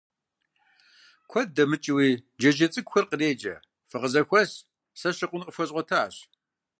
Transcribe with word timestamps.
Куэд 1.29 1.49
дэмыкӀыуи 1.55 2.09
джэджьей 2.39 2.69
цӀыкӀухэр 2.73 3.05
къреджэ: 3.09 3.55
фыкъызэхуэс, 3.89 4.51
сэ 4.99 5.09
щыкъун 5.17 5.43
къыфхуэзгъуэтащ! 5.45 6.13